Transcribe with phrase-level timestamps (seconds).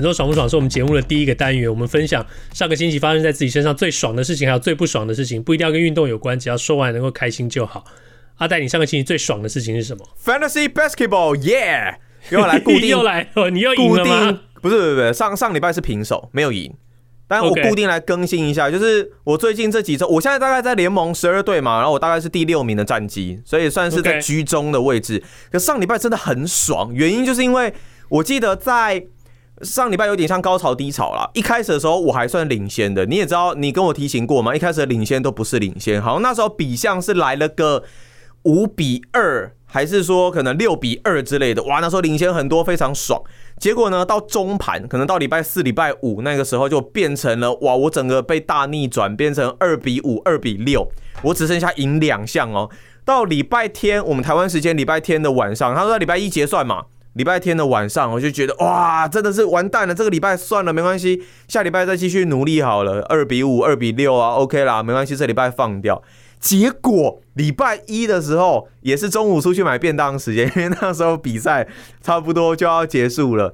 [0.00, 7.84] 本周爽不爽是我们节目的第一个单元，我们分享上个星期发生在自己身上最爽的事情，还有最不爽的事情，不一定要跟运动有关，只要说完能够开心就好。
[8.36, 11.96] 阿戴，你上个星期最爽的事情是什么？Fantasy Basketball，Yeah，
[12.30, 14.40] 又来固定， 又来，哦，你又赢了吗？
[14.62, 16.72] 不是，不是，不是，上上礼拜是平手，没有赢，
[17.28, 25.22] 但我固定来更新一下.就是我最近这几周，我现在大概在联盟十二队嘛，然后我大概是第六名的战绩，所以算是在居中的位置。
[25.52, 27.74] 可上礼拜真的很爽，原因就是因为
[28.08, 29.04] 我记得在。
[29.62, 34.54] 上礼拜有点像高潮低潮啦，一开始的时候我还算领先的，你也知道，你跟我提醒过吗？
[34.54, 37.82] 一开始的领先都不是领先，好像那时候比项是来了个
[38.44, 43.22] 五比二，还是说可能六比二之类的，哇，那时候领先很多，非常爽。
[43.58, 50.90] 结果呢，到中盘，可能到礼拜四、礼拜五那个时候就变成了，哇，我整个被大逆转，变成二比五、二比六，
[51.22, 52.70] 我只剩下赢两项哦。
[53.04, 56.86] 到礼拜天，我们台湾时间礼拜天的晚上，他说礼拜一结算嘛。
[57.14, 59.94] 礼拜天的晚上，我就觉得哇，真的是完蛋了。
[59.94, 63.02] 这个礼拜算了，没关系，下礼拜再继续努力好了。
[63.08, 66.02] 二比五，二比六啊，OK 啦，没关系，这礼拜放掉。
[66.38, 71.66] 结果礼拜一的时候，也是中午出去买便当时间，因为那时候比赛
[72.00, 73.52] 差不多就要结束了。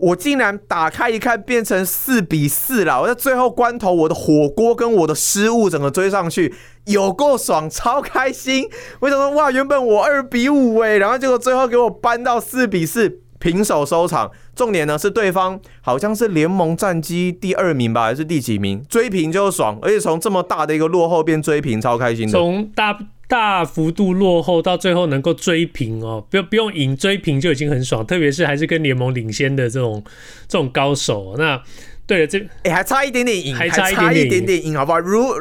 [0.00, 3.00] 我竟然打开一看，变成四比四了。
[3.02, 6.54] 我在最后关头，我的火锅跟我的失误整个追上去，
[6.86, 8.68] 有够爽，超开心。
[9.00, 14.30] 我想说，哇，原本我二比五哎，然后结果最后给我扳到四比四，平手收场。
[14.54, 18.82] 重点呢是对方好像是联盟战绩第二名吧，还是第几名？
[18.88, 22.32] 追平就爽，而且从这么大的一个落后变追平，超开心的。
[22.32, 22.98] 从大。
[23.30, 30.02] 大幅度落后到最后能够追平哦，不不用赢追平就已经很爽，特别是还是跟联盟领先的这种
[30.48, 31.36] 这种高手。
[31.38, 31.62] 那
[32.08, 34.98] 对了，这哎、欸、还差一点点赢，还差一点点赢，好不好？
[34.98, 35.32] 如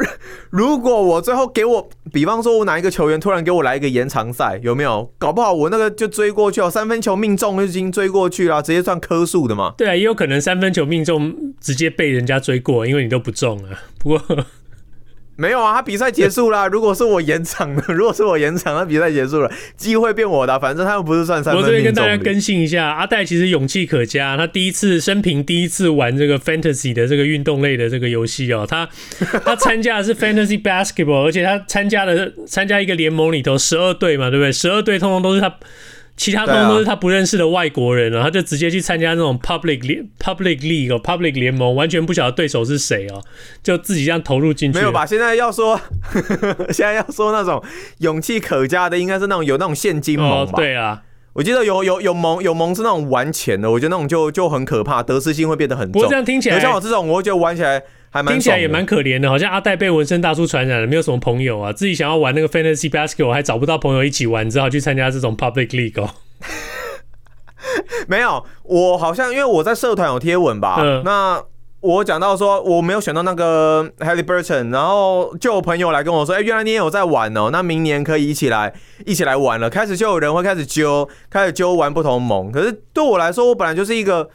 [0.52, 5.12] 如果我最后给我，比方说我哪一个球员突然给我来一个延长赛，有没有？
[5.18, 9.74] 搞不好我那个就追过去哦，三分球命中就已经追过去了，直接算颗数的嘛。
[9.76, 13.82] 对啊，也有可能三分球命中直接被人家追过，因为你都不中啊。
[13.98, 14.22] 不过。
[15.40, 16.68] 没有啊，他比赛结束啦。
[16.70, 20.60] 如果是我延长的， 如果是我延长，那比赛结束了，机会变我的。
[20.60, 21.64] 反正他们不是算三分。
[21.64, 24.36] 我这边跟大家更新一下，阿戴其实勇气可嘉。
[24.36, 28.88] 他第一次生平第一次玩这个 fantasy 的这个运动类的这个游戏哦，他
[29.46, 34.52] 他参加的是 fantasy basketball，而且他参加的参加一个联盟里头十二队嘛，对不对？
[34.52, 35.56] 十二队通通都是他。
[36.20, 39.80] 其他都都是他不认识的外国人了，他就直接去参加那种 public
[40.20, 43.24] public league 哦，public 联盟，完全不晓得对手是谁哦，
[43.64, 44.80] 就自己这样投入进去。
[44.80, 45.06] 没有吧？
[45.06, 45.80] 现在要说，
[46.72, 47.64] 现在要说那种
[48.00, 50.58] 勇气可嘉的，应该是那种有那种现金盟吧？
[50.58, 55.94] 对啊，我记得有有有盟有盟是那种玩钱的，我觉得那种就就很可怕，得失心会变得很重。
[55.94, 57.82] 不过这样听起来，像我这种，我觉得玩起来。
[58.28, 66.10] 听起来也蛮可怜的，好像阿戴被纹身大叔传染了，没有什么朋友啊，自己想要玩那个 fantasy basketball 还找不到朋友一起玩，只好去参加这种 public league 哦。
[68.08, 71.40] 没有，我好像因为我在社团有贴文吧，嗯、那
[71.82, 78.74] 我讲到说我没有选到那个 Haliburton，然后就有朋友来跟我说，哎、欸，原来你也有在玩哦，那明年可以一起来
[79.06, 79.70] 一起来玩了。
[79.70, 82.52] 开始就有人会开始揪，开始揪玩不同盟。
[82.52, 84.30] 可是对我来说，我本来就是一个。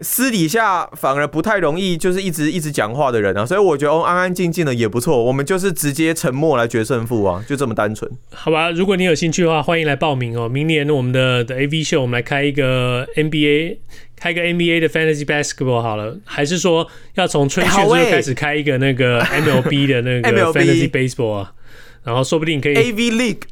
[0.00, 5.24] 私底下反而不太容易，就是一直一直讲话的人啊，所以我觉得哦，安安静静的也不错。
[5.24, 8.08] 我们就是直接沉默来决胜负啊，就这么单纯。
[8.32, 10.48] 好吧，如果你有兴趣的话，欢迎来报名哦。
[10.48, 13.78] 明年我们的的 AV 秀，我们来开一个 NBA，
[14.16, 21.52] 开个 NBA 的 Fantasy Basketball 好了，还是说要从春训就开始开一个那个 MLB 的那个 Fantasy Baseball 啊？
[22.08, 23.42] 然后说不定可以 AV League，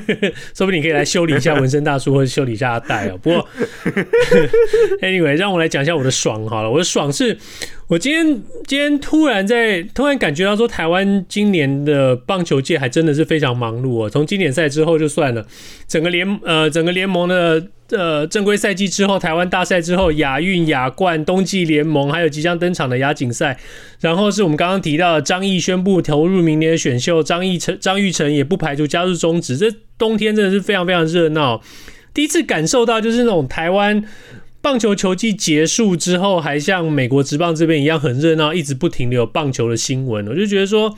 [0.56, 3.18] 说不定可以来修理一下纹身大叔，或者修理一下阿戴哦。
[3.22, 3.46] 不过
[5.02, 6.70] Anyway，让我来讲一下我的爽好了。
[6.70, 7.36] 我的爽是，
[7.88, 14.08] 我今天今天突然在突然感觉到说，台湾今年的棒球界还真的是非常忙碌哦。
[14.08, 15.46] 从经典赛之后就算了，
[15.86, 17.68] 整个联呃整个联盟的。
[17.90, 23.56] 呃，正规赛季之后，台湾大赛之后，亚运、亚冠、冬季联盟，还有即将登场的亚锦赛，
[24.00, 29.56] 然后是我们刚刚提到的张毅宣布投入明年的选秀，张毅成、张玉成也不排除加入中职。
[29.56, 31.62] 这冬天真的是非常非常热闹，
[32.12, 34.02] 第一次感受到就是那种台湾
[34.60, 40.26] 棒球球季结束之后，还像美国职棒这边一样很热闹，一直不停的有棒球的新闻。
[40.26, 40.96] 我就觉得说，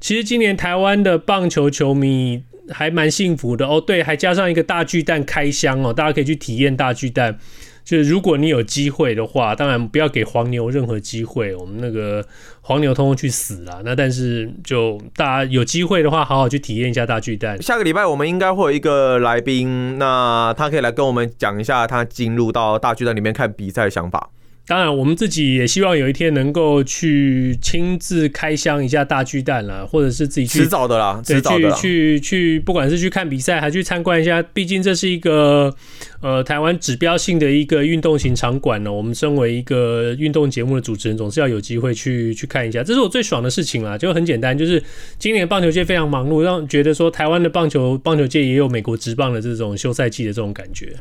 [0.00, 2.44] 其实今年台湾的棒球球迷。
[2.72, 7.38] 还蛮幸福的哦，对，还加上一个大巨蛋开箱哦，大家可以去体验大巨蛋。
[7.82, 12.24] 就是如果你有机会的话，当然不要给黄牛任何机会，我们那个
[12.60, 13.80] 黄牛通通去死啊！
[13.84, 17.60] 那但是就大家有机会的话，好好去体验一下大巨蛋。
[17.60, 24.30] 下个礼拜我们应该会有一个来宾，那他可以来跟我们讲一下他进入到大巨蛋里面看比赛的想法。
[24.70, 35.74] 当然，我们自己也希望有一天能够去亲自开箱一下大巨蛋啦，或者是自己去迟早的啦，对，迟早的，去去去，不管是去看比赛，还去参观一下，毕竟这是一个
[36.22, 38.92] 呃台湾指标性的一个运动型场馆呢。
[38.92, 43.98] 我们身为一个运动节目的主持人，总是要有机会去去看一下，这是我最爽的事情啦。
[43.98, 44.80] 就很简单，就是
[45.18, 50.94] 今年棒球界非常忙碌，让觉得说台湾的棒球棒球界也有美国职棒的这种休赛季的这种感觉。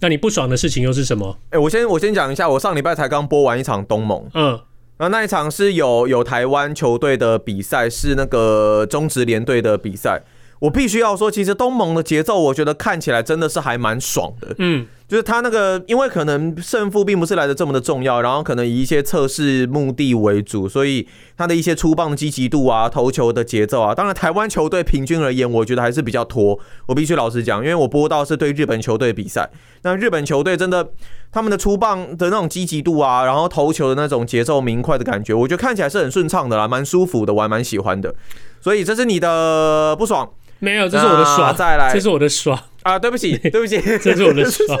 [0.00, 1.38] 那你不爽的事情又是什么？
[1.50, 4.58] 哎、欸，我先我先讲一下，我上礼拜才刚播完一场东盟，嗯，
[4.96, 10.22] 然后那一场是有有台湾球队的比赛，是那个中职联队的比赛。
[10.60, 14.54] 我必须要说，其实东盟的节奏，我觉得看起来真的是还蛮爽的。
[14.58, 26.56] 嗯，就是他那个，因为可能胜负并不是来的这么的重要，然后可能以一些测试目的为主，所以他的一些出棒的积极度啊、投球的节奏啊，当然台湾球队平均而言，我觉得还是比较拖。
[26.86, 29.50] 我必须老实讲，因为我播到是对日本球队比赛，
[29.82, 30.88] 那日本球队真的
[31.32, 38.14] 他们的出棒的那种积极度啊，然后投球的那种节奏明快的感觉，我觉得看起来是很顺畅的啦，蛮舒服的，我还蛮喜欢的。
[38.60, 40.30] 所以这是你的不爽。
[40.60, 41.56] 没有，这是我的爽。
[41.56, 42.98] 再来，这是我的爽啊！
[42.98, 44.78] 对不起， 对不起，这是我的爽。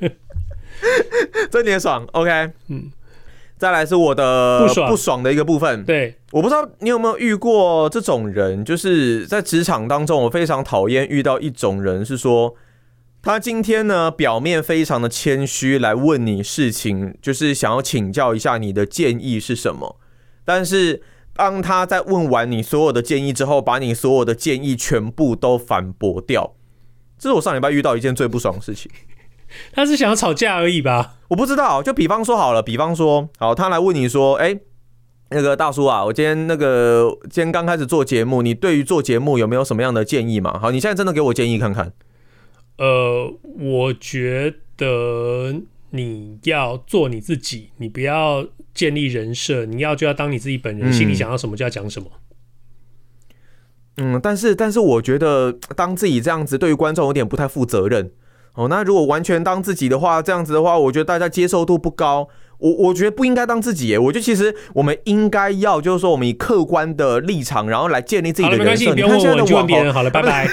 [1.50, 2.30] 这你的爽，OK。
[2.68, 2.90] 嗯，
[3.56, 5.84] 再来是我的不爽不爽的一个部分。
[5.84, 12.54] 对，我不知道你有没有遇过这种人，就是在职场当中，我非常讨厌遇到一种人，是说
[13.22, 19.96] 他今天呢表面非常的谦虚来问你事情，就是想要请教一下你的建议是什么，
[20.44, 21.02] 但是。
[21.38, 26.56] 当他在问完你所有的建议之后，把你所有的建议全部都反驳掉，
[27.18, 28.90] 这是我上礼拜遇到一件最不爽的事情。
[29.72, 31.16] 他是想要吵架而已吧？
[31.28, 31.82] 我不知道。
[31.82, 34.60] 就比方说好了，比方说，好，他来问你说，哎、欸，
[35.30, 40.58] 那个大叔啊，我今天那个今天刚开始做节目，你对于做节目有没有什么样的建议嘛？
[40.58, 41.92] 好，你现在真的给我建议看看。
[42.76, 45.54] 呃，我觉得。
[45.90, 52.06] 你要做你自己，你不要建立人设，你要就要当你自己本人，心里想要什么就要讲什么。
[54.00, 58.10] 嗯，但是但是我觉得当自己这样子对于观众有点不太负责任
[58.54, 58.68] 哦。
[58.68, 62.28] 那如果完全当自己的话，这样子的话，我觉得大家接受度不高。
[62.58, 68.94] 我我觉得不应该当自己耶，我觉得其实我们应该要就是说，我们以客观的立场，然后来建立自己的人设。
[68.94, 70.48] 你不用问我，就问别人好了，拜拜。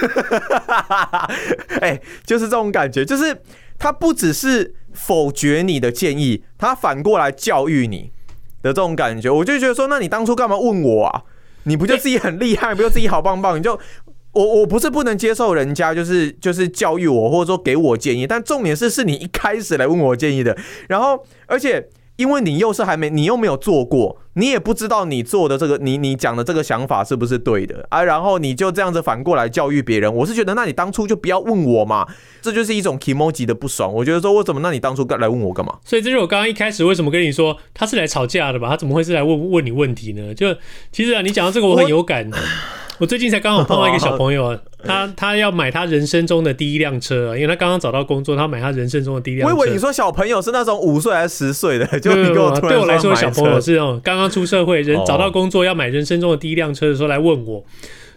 [1.82, 3.42] 哎，就是这种感觉，就是
[3.80, 4.76] 他不只是。
[4.96, 8.14] 否决你的建议，他反过来教育你
[8.62, 11.22] 的这种感觉，我就觉得说，那你当初干嘛问我啊？
[11.66, 13.60] 你不就自己很厉害，不就自己好棒棒？
[13.60, 13.80] 你就
[14.34, 20.58] 我我不是不能接受人家就是就是教育我，或者说给我建议，但重点是是你一开始来问我建议的，
[20.88, 21.90] 然后而且。
[22.18, 28.04] 因为你又是还没，你又没有做过，你也不知道你做的这个，你你讲的这个想法是不是对的啊？
[28.04, 32.08] 然后你就这样子反过来教育别人，我是觉得，那你当初就不要问我嘛，
[32.42, 33.94] 这就是一种 k moji 的不爽。
[33.94, 35.76] 我觉得说，我怎么，那你当初来问我干嘛？
[35.84, 38.70] 所以这是我刚刚一开始为什么跟你说他是来吵架的吧？
[38.70, 40.34] 他怎么会是来问问你问题呢？
[40.34, 40.56] 就
[40.92, 42.30] 其实啊，你讲到这个我很有感。
[43.00, 49.56] 我最近才刚好碰到一个小朋友，他他要买他人生中的第一辆车，因为他刚刚找到工作，他买他人生中的第一辆车。
[49.56, 57.64] 我以为你说小朋友是那种五岁还是十岁的，就你给我对我来说，小朋友是那种刚刚出社会，人找到工作要买人生中的第一辆车的时候来问我。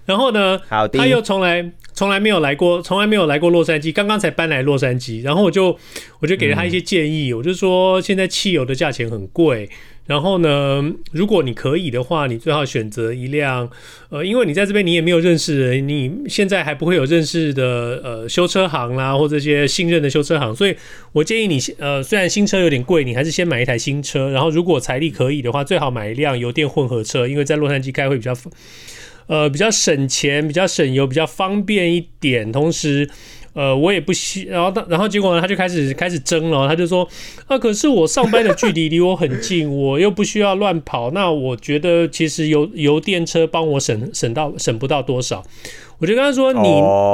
[0.05, 0.59] 然后呢，
[0.93, 5.23] 他又从来从来没有来过，从来没有来过洛杉矶，刚刚才搬来洛杉矶。
[5.23, 5.76] 然后我就
[6.21, 9.69] 我就给了他一些建议，我就说现在汽油的价钱很贵。
[10.09, 13.69] 然后呢，如果你可以的话，你最好选择一辆，
[14.09, 20.75] 呃，因为你在这边你也没有认识人，你现在还不会有认识的呃修车行啦，或这些信任的修车行，所以
[21.12, 24.31] 我建议你，呃，虽然新车有点贵，你还是先买一台新车。
[24.31, 28.35] 然后如果财力可以的话，最好买一辆油电混合车，因为在洛杉矶开会比较，
[29.27, 33.11] 呃，比较省钱，比较省油，比较方便一点，同时。
[33.59, 36.69] 呃，我也不希，然后他，然后结果呢，他就开始开始争了。
[36.69, 37.05] 他就说，
[37.49, 41.11] 啊，可是我上班的距离离我很近， 我又不需要乱跑。
[41.11, 45.43] 那我觉得其实油油电车帮我省省到省不到多少。
[45.99, 46.69] 我就跟他说，你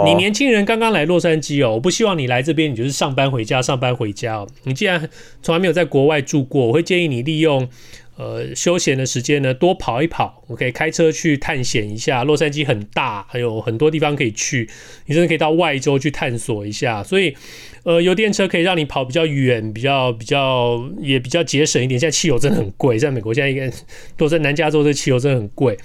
[0.04, 4.46] 你年轻人刚刚来洛杉矶哦，我不希望你来这边，你就是上班回家，上班回家哦。
[4.64, 5.08] 你既然
[5.40, 7.66] 从来没有在国外住过，我会建议你利用。
[8.16, 12.22] 呃，休闲的时间呢，多跑一跑，我可以开车去探险一下。
[12.22, 14.68] 洛杉矶很大，还有很多地方可以去，
[15.06, 17.02] 你甚至可以到外州去探索一下。
[17.02, 17.34] 所以，
[17.82, 21.98] 呃，油电车可以让你跑比较远，比较比较也比较节省一点。
[21.98, 23.68] 现在汽油真的很贵，在美国现在应该
[24.16, 25.76] 都在南加州，这汽油真的很贵。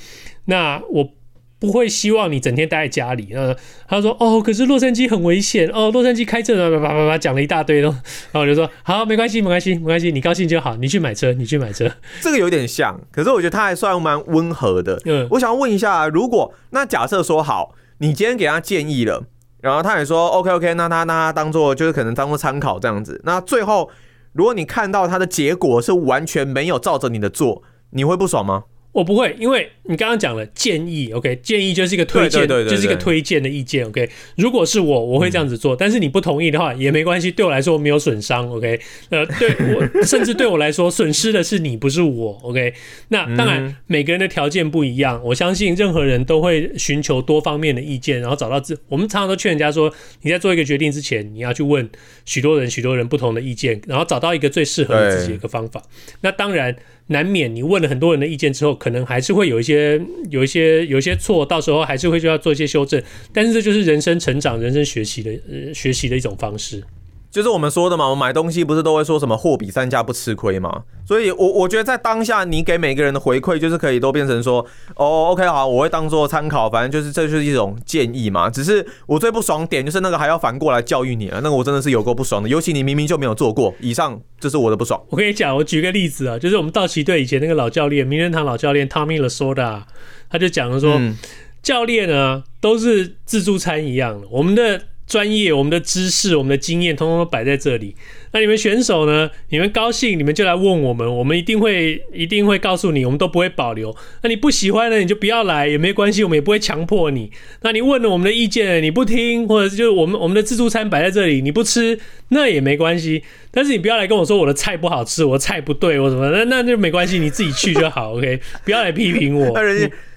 [0.45, 1.11] 那我
[1.59, 3.29] 不会希望你整天待在家里。
[3.33, 3.55] 呃，
[3.87, 7.89] 他说哦，可是洛杉矶很危险哦，洛杉矶开车叭叭叭叭讲了一大堆咯。
[8.31, 11.91] 然后我就说好，没关系，没关系，没关系，你高兴就好，你去买车，你去买车。
[12.21, 15.01] 这个有点像，可是我觉得他还算蛮温和的。
[15.05, 19.25] 嗯，我想要问一下，如果那假设说好，你今天给他建议了，
[19.61, 23.19] 然后他也说 OK OK，那他那他当做就是可能当做参考这样子。
[23.25, 23.89] 那最后
[24.31, 28.63] 如果你看到他的结果是完全没有照着你的做，你会不爽吗？
[28.99, 34.09] 我不会，因为你刚刚讲了建议，OK，建议就是一个推荐，就是一个推荐的意见，OK。
[34.35, 38.77] 如果是我，我会这样子做，嗯、但是你不同意的话也没关系，对我来说没有损伤，OK。
[39.07, 42.73] 呃，对我 甚至对我来说损失的是你，不是我，OK。
[43.07, 48.77] 那当然每个人的条件不一样，我相信任何人都会寻求多方面的意见，然后找到自。
[48.89, 49.89] 我们常常都劝人家说，
[50.23, 51.89] 你在做一个决定之前，你要去问
[52.25, 55.81] 许多人、许多人不同的意见，然后找到一个最适合你自己的一个方法。
[56.19, 56.75] 那当然。
[57.09, 59.99] 难免你问了很多人的意见之后，可能还是会有一些、
[60.29, 63.01] 有一些、有一些错，到时候还是会需要做一些修正。
[63.33, 66.83] 但是这就是人生成长、人生学习的、呃、学习的一种方式。
[67.31, 70.83] 就是我们说的嘛，我们买东西不是都会说什么货比三家不吃亏嘛？
[71.05, 78.49] 所以我，我我觉得在当下，你给每个人的回馈，就是可以都变成说，哦，OK，好，我会当做参考，反正就是这就是一种建议嘛。
[78.49, 82.49] 只是我最不爽点就是那个还要反过来教育你了，那个我真的是有够不爽的。
[82.49, 84.99] 尤其你明明就没有做过，以上这是我的不爽。
[85.09, 89.83] 我跟你讲，我举个例子啊，就是我们道奇队以前那个老教练，名人堂老教练 Tommy Lasorda，
[90.31, 91.15] 他就讲了说，嗯、
[91.61, 94.81] 教练呢都是自助餐一样的，我们的。
[95.09, 97.95] 专业，我们的知识，我们的经验，通通都摆在这里。
[98.31, 99.27] 那你们选手呢？
[99.49, 103.95] 你们高兴，你们就来问我们，我们一定会，一定会告诉你，我们都不会保留。
[104.21, 107.31] 那你不喜欢呢，你就不要来，也没关系，我们也不会强迫你。
[107.63, 113.23] 那你问了我们的意见，你不听，或者是就是我们我们的自助餐摆在这里，你不吃，那也没关系。
[113.49, 118.39] 但是你不要来跟我说我的菜不好吃，我的菜不对，我什么，那那就没关系，你自己去就好，OK？
[118.63, 119.51] 不要来批评我。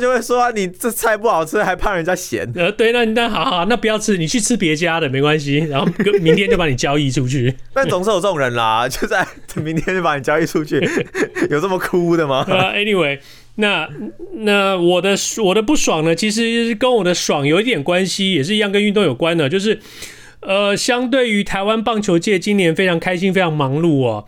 [0.00, 2.50] 就会说、啊、你这菜不好吃，还怕人家嫌。
[2.54, 5.58] 呃，对，那那好好，那不要吃，你去吃别家的没关系。
[5.58, 5.86] 然后
[6.22, 7.54] 明天就把你交易出去。
[7.74, 10.80] 但总是有这种人啦， 就在明天就把你交易出去，
[11.50, 12.44] 有这么哭的吗？
[12.48, 13.18] 呃、uh,，Anyway，
[13.56, 13.88] 那
[14.36, 19.78] 那我的我的不爽呢，其实跟我的爽有一点关系，也是一样跟运动有关的，就是
[20.40, 24.24] 呃，相对于台湾棒球界今年非常开心、非常忙碌哦。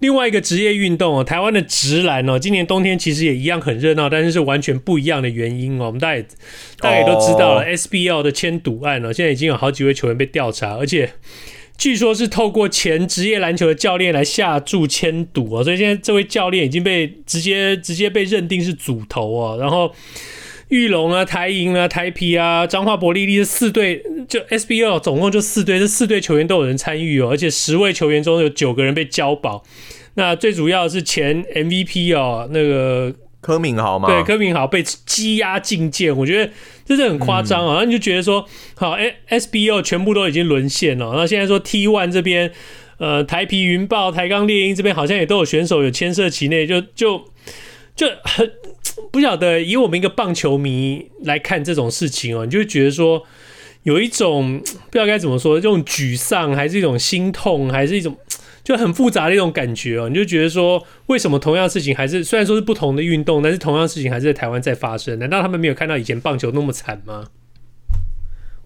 [0.00, 5.86] 另外一个职业运动哦，台湾的直篮哦，今年冬天其实也一样很热闹，但是是完全不一样的原因哦。
[5.86, 6.26] 我们大家也
[6.78, 11.12] 大家也都知道了，SBL 的签赌案哦，现在已经有好几位球员被调查，而且
[11.78, 19.94] 据说是透过前职业篮球的教练来下注签赌哦，所以现在这位教练已经被直接直接被认定是组头哦，然后。
[20.70, 29.64] 裕隆啊，台银啊，台皮啊，彰化伯利利这四队，就 SBL 总共就四队，这四队球员都有人参与哦，而且十位球员中有九个人被交保。
[30.14, 36.52] 那最主要的是前 MVP 哦，那个柯敏豪嘛，对，柯敏豪被羁押禁见，我觉得
[36.84, 37.78] 这是很夸张啊。
[37.80, 38.46] 那、嗯、你就觉得说，
[38.76, 41.14] 好，哎，SBO 全部都已经沦陷了。
[41.16, 42.52] 那现在说 T One 这边，
[42.98, 47.24] 呃，台皮云豹、台钢猎鹰这边好像也都有选手有牵涉其内，就就
[47.96, 48.48] 就很。
[49.10, 53.22] 不晓得以我们一个棒球迷来看这种事情哦，你就觉得说
[53.82, 58.16] 有一种不知道该怎么说，这种沮丧，还是一种心痛，还是一种
[58.62, 60.08] 就很复杂的一种感觉哦。
[60.08, 65.18] 你就觉得说，为什么同样事情还是虽然说是不同的运动，但是同样事情还是在台湾在发生？
[65.18, 67.26] 难道他们没有看到以前棒球那么惨吗？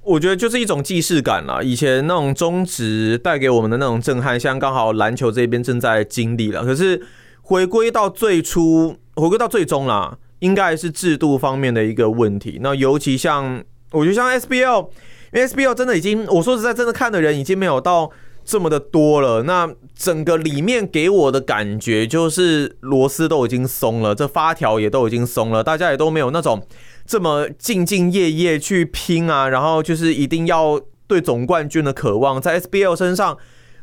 [0.02, 1.62] 我觉得就是一种既视感啦。
[1.62, 6.62] 以前那种中职带给我们的那种震撼，现在刚好篮球这边正在经历了。
[6.62, 7.00] 可是
[7.42, 8.98] 回归到最初。
[9.16, 12.58] 回归到最终啦，应该是制度方面的一个问题。
[12.60, 14.88] 那尤其像，我觉得像 SBL，
[15.32, 18.10] 因为 SBL 真的已经，我说实在，真的看的人已经没有到
[18.44, 19.44] 这么的多了。
[19.44, 26.62] 那整个里面给我的感觉就是螺丝都已经松了，这发条也都已经松了，大家也都没有那种
[27.06, 33.38] 这么兢兢业业去拼啊，然后就是一定要对总冠军的渴望，在 SBL 身上，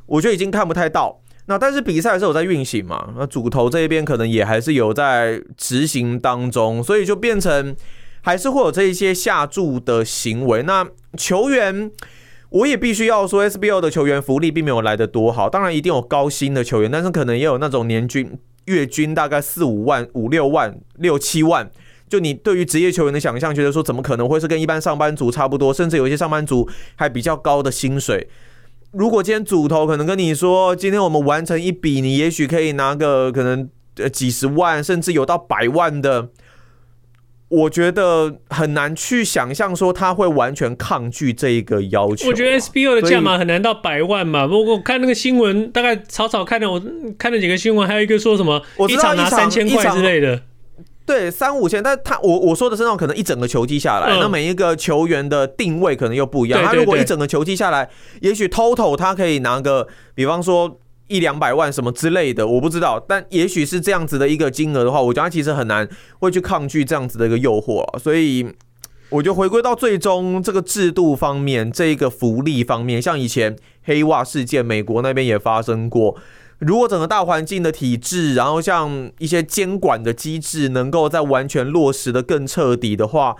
[0.05, 1.20] 我觉得已经看不太到。
[1.47, 3.09] 那但是比赛是有在运行嘛？
[3.17, 7.75] 那主投这一边可能也还是有在执行当中，所以就变成
[8.21, 10.63] 还是会有这一些下注的行为。
[10.63, 11.91] 那球员，
[12.49, 15.49] 我也必须要说，SBL 的球员福利并没有来得多好。
[15.49, 21.69] 当然一定有高薪的球员，但是可能也有那种年均月均大概四五万、五六万、六七万。
[22.07, 28.29] 就你对于职业球员的想象，觉得说怎么可能会是跟一般上班族差不多，甚至有一些上班族还比较高的薪水。
[28.91, 36.27] 如果今天主投可能跟你说，今天我们完成一笔，你也许可以拿个可能呃几十万，甚至有到百万的，
[37.47, 42.27] 我觉得很难去想象说他会完全抗拒这一个要求。
[42.27, 44.45] 我觉得 SBO 的价码很难到百万嘛。
[44.45, 46.81] 不过我看那个新闻，大概草草看了，我
[47.17, 50.41] 看了几个新闻，还有一个说什么一场拿三千块之类的。
[51.03, 56.63] 对，三五千，但他我我说的是那种可能一整个球季下来，嗯、那每一个球员的定位可能又不一样。
[56.63, 57.89] 他如果一整个球季下来，
[58.21, 63.03] 也许 total 他可以拿个，比方说一两百万什么之类的，我不知道。
[63.05, 65.89] 但也许是这样子的一个金额的话，我觉得他其实很难
[66.19, 67.99] 会去抗拒这样子的一个诱惑啊。
[67.99, 68.47] 所以
[69.09, 76.15] 我就回归到最终这个制度方面，这一个福利方面，像以前黑袜事件，美国那边也发生过。
[76.61, 83.35] 如果整个大环境的体制，然后像一些监管的机制，能够在完全落实的更彻底的话，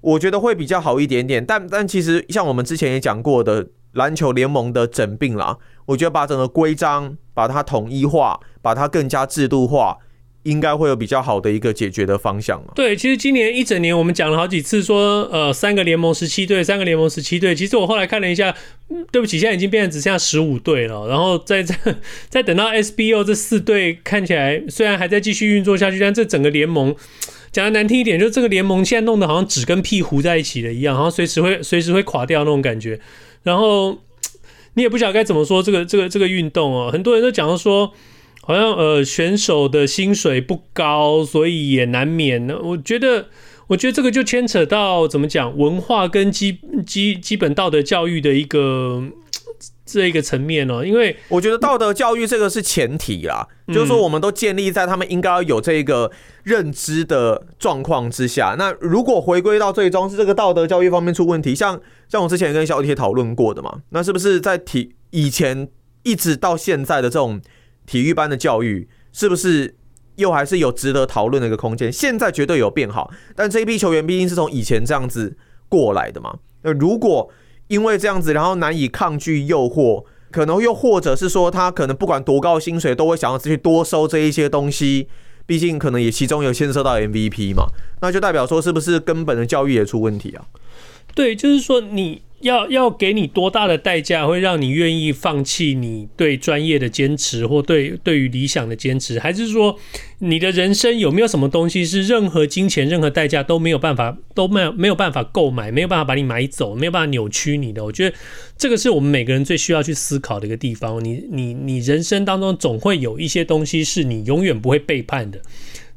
[0.00, 1.46] 我觉得会比较好一点点。
[1.46, 5.56] 但但其实像我们之前也讲过的篮球联盟的整并啦，
[5.86, 9.98] 我觉得把整个规章把它统一化，把它更加制度化。
[10.46, 12.72] 应该会有比较好的一个解决的方向嘛？
[12.76, 17.52] 对，其实今年一整年我们讲了好几次说，呃，三个联盟十七队，三个联盟十七队。
[17.52, 18.54] 其实我后来看了一下，
[19.10, 21.08] 对不起，现在已经变成只剩下十五队了。
[21.08, 21.74] 然后在 这
[22.28, 26.94] 再等到 SBO 这四队看起来虽然还在继续运作下去，但这整个联盟
[27.50, 33.00] 讲的难听一点，就这个联盟现在弄得好像纸跟屁糊在一起了一样，好像随时会随时会垮掉那种感觉。
[33.42, 33.98] 然后
[34.74, 37.92] 你也不晓得该怎么说这个这个这个运动哦，很多人都讲说。
[38.46, 42.56] 好像呃选手的薪水不高，所以也难免呢。
[42.62, 43.26] 我觉得，
[43.66, 49.02] 我觉得这个就牵扯到怎么讲文化跟基基基本道德教育的一个
[49.84, 50.84] 这一个层面哦。
[50.84, 56.12] 因为我觉得道德教育这个是前提啦，嗯、就是说我们都建立在他们应该要有这个
[56.44, 58.54] 认知的状况之下。
[58.56, 65.68] 那如果回归到最终是这个道德教育方面出问题，像像我之前跟小铁讨论过的嘛，那是不是在体以前
[66.04, 67.40] 一直到现在的这种。
[67.86, 69.76] 体育班的教育是不是
[70.16, 71.92] 又还是有值得讨论的一个空间？
[71.92, 75.36] 现在绝对有变好，但这批球员毕竟是从以前这样子
[75.68, 76.38] 过来的嘛。
[76.62, 77.30] 那如果
[77.68, 85.08] 因为这样子，然后难以抗拒诱惑，可能又或者是说他可能不管多高薪水，都会想要去多收这一些东西。
[85.46, 87.66] 毕竟可能也其中有牵涉到 MVP 嘛，
[88.00, 90.44] 那就代表说是不是根本的教育也出问题啊？
[91.14, 92.22] 对，就是说你。
[92.40, 99.18] 要要给你多大的代价，会让你愿意放弃你对专业的坚持，或对对于理想的坚持？
[99.18, 99.78] 还是说，
[100.18, 107.82] 你的人生有没有什么东西是任何金钱、任何代价都没有办法、都没有没有办法购买、没有办法把你买走、没有办法扭曲你的？
[107.82, 108.14] 我觉得
[108.58, 111.02] 这个是我们每个人最需要去思考的一个地方。
[111.02, 115.40] 你你你人生当中总会有一些东西是你永远不会背叛的。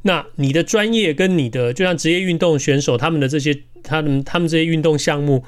[0.04, 5.44] 那你的专业跟你的，就像职业运动选手他们的这些，他们他们这些运动项目。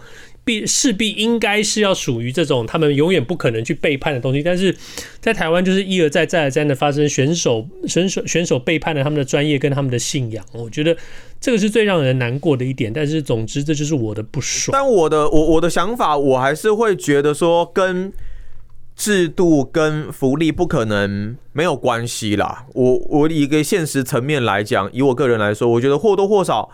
[0.51, 4.75] 必势必应该是要属于这种他们永远不可能去背叛的东西，但是
[5.21, 10.97] 在台湾就是一而再再而三的发生选手选手选手背叛了他们的专业跟他们的信仰，我觉得
[11.39, 12.91] 这个是最让人难过的一点。
[12.91, 14.73] 但是总之这就是我的不爽。
[14.73, 18.11] 但我的我我的想法，我还是会觉得说跟
[18.95, 22.65] 制度跟福利不可能没有关系啦。
[22.73, 26.69] 我我以一个现实层面来讲，以我个人来说，我觉得或多或少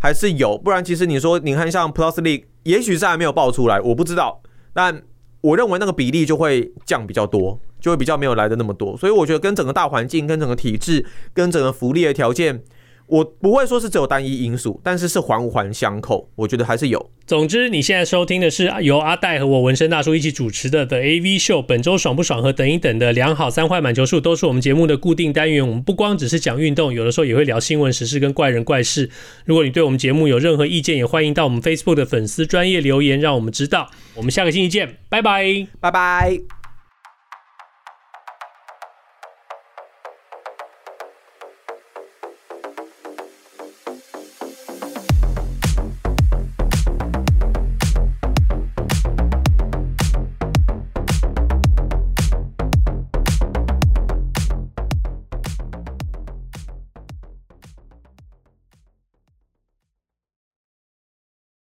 [0.00, 0.58] 还是有。
[0.58, 2.44] 不然其实你说你看像 Plus League。
[2.64, 4.42] 也许是还没有爆出来，我不知道。
[4.72, 5.02] 但
[5.40, 8.96] 我认为那个比例就会降比较多，就会比较没有来的那么多。
[8.96, 12.62] 所以我觉得跟整个大环境、跟整个体制、跟整个福利的条件。
[13.10, 17.10] 我不会说是只有单一因素，但是是环环相扣，我觉得还是有。
[17.26, 21.62] 总之，你现在收听的是由阿戴和我纹身大叔一起主持的 The AV Show。
[21.62, 25.66] 本周爽不爽和等一等的良好三坏满球数都是我们节目的固定单元。
[25.66, 29.10] 我们不光只是讲运动，有的时候也会聊新闻时事跟怪人怪事。
[29.44, 33.90] 如果你对我们节目有任何意见，也欢迎到我们 Facebook 的粉丝专业留言，让我们知道。
[34.14, 36.59] 我们下个星期见，拜拜，拜拜。